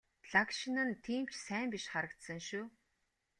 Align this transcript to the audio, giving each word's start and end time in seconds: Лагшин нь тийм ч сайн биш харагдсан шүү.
Лагшин 0.31 0.77
нь 0.87 0.99
тийм 1.03 1.23
ч 1.31 1.33
сайн 1.45 1.67
биш 1.73 1.85
харагдсан 1.91 2.39
шүү. 2.47 2.65